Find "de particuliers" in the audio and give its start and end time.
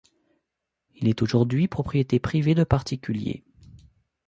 2.55-3.43